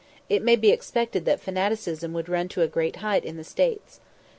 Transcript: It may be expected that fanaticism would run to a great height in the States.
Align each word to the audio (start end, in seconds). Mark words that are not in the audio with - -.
It 0.29 0.41
may 0.41 0.55
be 0.55 0.71
expected 0.71 1.25
that 1.25 1.39
fanaticism 1.39 2.11
would 2.13 2.27
run 2.27 2.47
to 2.49 2.63
a 2.63 2.67
great 2.67 2.95
height 3.05 3.23
in 3.23 3.37
the 3.37 3.43
States. 3.43 3.99